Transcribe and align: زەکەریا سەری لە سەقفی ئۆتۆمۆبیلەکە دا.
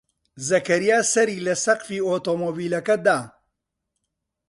زەکەریا 0.47 0.99
سەری 1.13 1.43
لە 1.47 1.55
سەقفی 1.63 2.05
ئۆتۆمۆبیلەکە 2.07 2.95
دا. 3.05 3.19